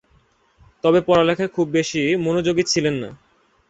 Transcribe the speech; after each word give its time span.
তবে 0.83 0.99
পড়ালেখায় 1.01 1.53
খুব 1.55 1.67
বেশি 1.69 2.01
মনোযোগী 2.17 2.63
ছিলেন 2.63 2.95
না। 3.03 3.09